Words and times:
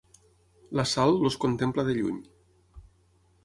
La 0.79 0.85
Sal 0.93 1.13
els 1.29 1.37
contempla 1.45 1.87
de 1.91 1.95
lluny. 2.01 2.19